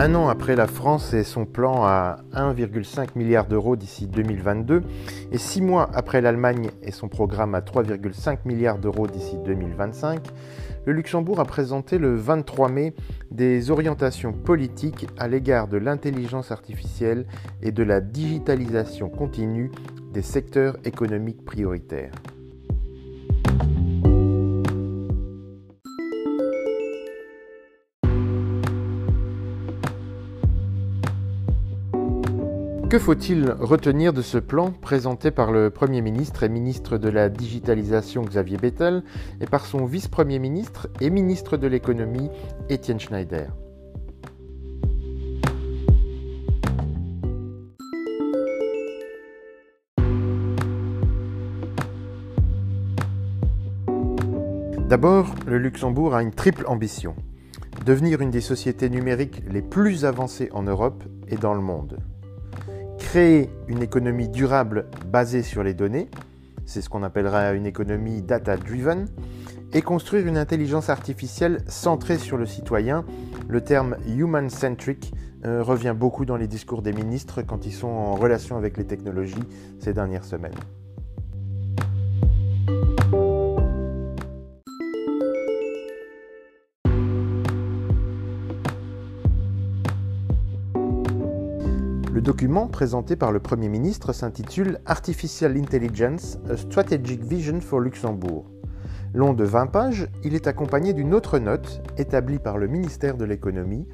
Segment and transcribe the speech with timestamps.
[0.00, 4.84] Un an après la France et son plan à 1,5 milliard d'euros d'ici 2022,
[5.32, 10.20] et six mois après l'Allemagne et son programme à 3,5 milliards d'euros d'ici 2025,
[10.86, 12.94] le Luxembourg a présenté le 23 mai
[13.32, 17.26] des orientations politiques à l'égard de l'intelligence artificielle
[17.60, 19.72] et de la digitalisation continue
[20.12, 22.12] des secteurs économiques prioritaires.
[32.88, 37.28] Que faut-il retenir de ce plan présenté par le Premier ministre et ministre de la
[37.28, 39.02] Digitalisation Xavier Bettel
[39.42, 42.30] et par son vice-premier ministre et ministre de l'économie
[42.70, 43.54] Étienne Schneider?
[54.88, 57.14] D'abord, le Luxembourg a une triple ambition.
[57.84, 61.98] Devenir une des sociétés numériques les plus avancées en Europe et dans le monde
[63.08, 66.10] créer une économie durable basée sur les données,
[66.66, 69.06] c'est ce qu'on appellera une économie data-driven,
[69.72, 73.06] et construire une intelligence artificielle centrée sur le citoyen.
[73.48, 75.14] Le terme human-centric
[75.46, 78.84] euh, revient beaucoup dans les discours des ministres quand ils sont en relation avec les
[78.84, 79.36] technologies
[79.78, 80.52] ces dernières semaines.
[92.10, 98.46] Le document présenté par le Premier ministre s'intitule Artificial Intelligence, a Strategic Vision for Luxembourg.
[99.12, 103.26] Long de 20 pages, il est accompagné d'une autre note établie par le ministère de
[103.26, 103.86] l'économie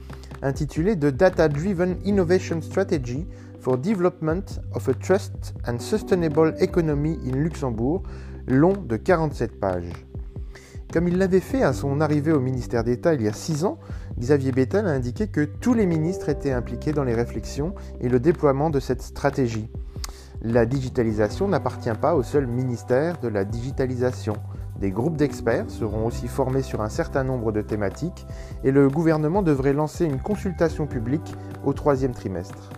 [0.42, 3.27] intitulée The Data Driven Innovation Strategy
[3.59, 8.05] for Development of a Trust and Sustainable Economy in Luxembourg,
[8.47, 10.07] long de 47 pages.
[10.95, 13.81] Comme il l'avait fait à son arrivée au ministère d'État il y a six ans,
[14.17, 18.20] Xavier Bettel a indiqué que tous les ministres étaient impliqués dans les réflexions et le
[18.20, 19.69] déploiement de cette stratégie.
[20.41, 24.35] La digitalisation n'appartient pas au seul ministère de la digitalisation.
[24.79, 28.24] Des groupes d'experts seront aussi formés sur un certain nombre de thématiques
[28.63, 32.70] et le gouvernement devrait lancer une consultation publique au troisième trimestre.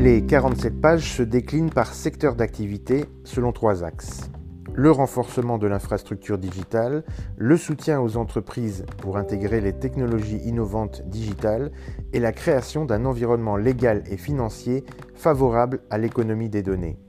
[0.00, 4.30] Les 47 pages se déclinent par secteur d'activité selon trois axes.
[4.72, 7.02] Le renforcement de l'infrastructure digitale,
[7.36, 11.72] le soutien aux entreprises pour intégrer les technologies innovantes digitales
[12.12, 14.84] et la création d'un environnement légal et financier
[15.16, 17.00] favorable à l'économie des données.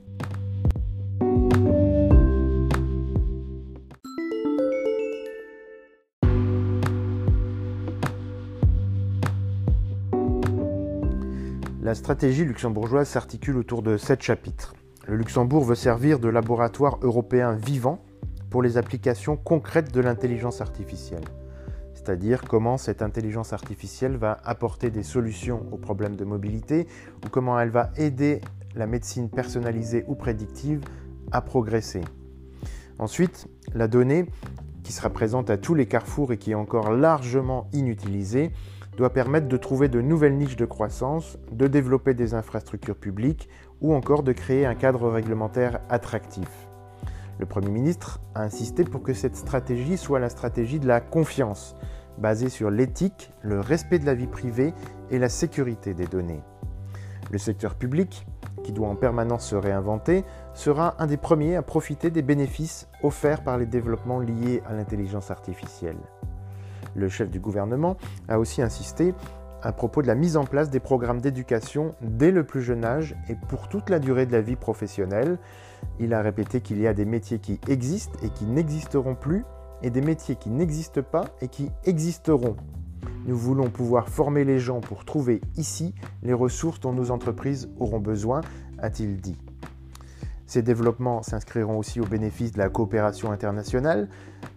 [11.90, 14.76] La stratégie luxembourgeoise s'articule autour de sept chapitres.
[15.08, 17.98] Le Luxembourg veut servir de laboratoire européen vivant
[18.48, 21.24] pour les applications concrètes de l'intelligence artificielle,
[21.92, 26.86] c'est-à-dire comment cette intelligence artificielle va apporter des solutions aux problèmes de mobilité
[27.26, 28.40] ou comment elle va aider
[28.76, 30.82] la médecine personnalisée ou prédictive
[31.32, 32.02] à progresser.
[33.00, 34.26] Ensuite, la donnée,
[34.84, 38.52] qui sera présente à tous les carrefours et qui est encore largement inutilisée,
[38.96, 43.48] doit permettre de trouver de nouvelles niches de croissance, de développer des infrastructures publiques
[43.80, 46.48] ou encore de créer un cadre réglementaire attractif.
[47.38, 51.74] Le Premier ministre a insisté pour que cette stratégie soit la stratégie de la confiance,
[52.18, 54.74] basée sur l'éthique, le respect de la vie privée
[55.10, 56.42] et la sécurité des données.
[57.30, 58.26] Le secteur public,
[58.62, 63.42] qui doit en permanence se réinventer, sera un des premiers à profiter des bénéfices offerts
[63.42, 65.96] par les développements liés à l'intelligence artificielle.
[66.94, 67.96] Le chef du gouvernement
[68.28, 69.14] a aussi insisté
[69.62, 73.14] à propos de la mise en place des programmes d'éducation dès le plus jeune âge
[73.28, 75.38] et pour toute la durée de la vie professionnelle.
[75.98, 79.44] Il a répété qu'il y a des métiers qui existent et qui n'existeront plus
[79.82, 82.56] et des métiers qui n'existent pas et qui existeront.
[83.26, 88.00] Nous voulons pouvoir former les gens pour trouver ici les ressources dont nos entreprises auront
[88.00, 88.40] besoin,
[88.78, 89.38] a-t-il dit.
[90.46, 94.08] Ces développements s'inscriront aussi au bénéfice de la coopération internationale,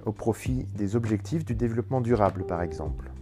[0.05, 3.12] au profit des objectifs du développement durable par exemple.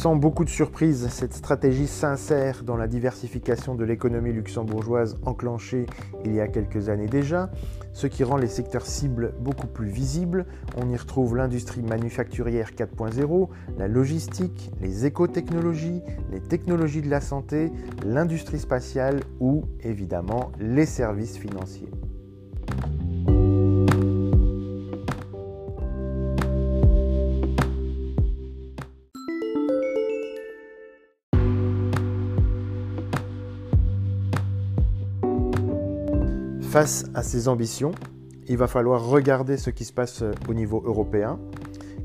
[0.00, 5.84] Sans beaucoup de surprises, cette stratégie s'insère dans la diversification de l'économie luxembourgeoise enclenchée
[6.24, 7.50] il y a quelques années déjà,
[7.92, 10.46] ce qui rend les secteurs cibles beaucoup plus visibles.
[10.78, 16.00] On y retrouve l'industrie manufacturière 4.0, la logistique, les écotechnologies,
[16.32, 17.70] les technologies de la santé,
[18.02, 21.90] l'industrie spatiale ou évidemment les services financiers.
[36.70, 37.90] Face à ces ambitions,
[38.46, 41.40] il va falloir regarder ce qui se passe au niveau européen.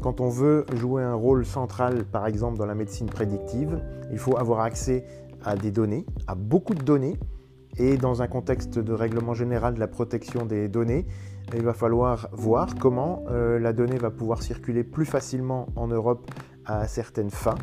[0.02, 3.80] Quand on veut jouer un rôle central, par exemple dans la médecine prédictive,
[4.12, 5.06] il faut avoir accès
[5.44, 7.20] à des données, à beaucoup de données,
[7.78, 11.06] et dans un contexte de règlement général de la protection des données,
[11.54, 16.32] il va falloir voir comment euh, la donnée va pouvoir circuler plus facilement en Europe
[16.66, 17.60] à certaines fins.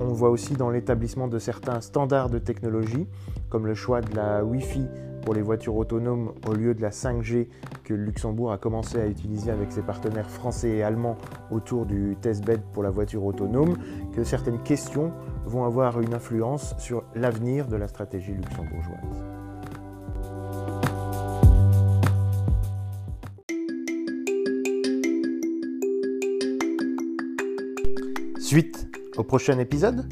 [0.00, 3.06] On voit aussi dans l'établissement de certains standards de technologie,
[3.50, 4.86] comme le choix de la Wi-Fi
[5.22, 7.48] pour les voitures autonomes au lieu de la 5G
[7.84, 11.16] que le Luxembourg a commencé à utiliser avec ses partenaires français et allemands
[11.50, 13.76] autour du testbed pour la voiture autonome,
[14.14, 15.12] que certaines questions
[15.46, 19.24] vont avoir une influence sur l'avenir de la stratégie luxembourgeoise.
[28.38, 30.08] Suite au prochain épisode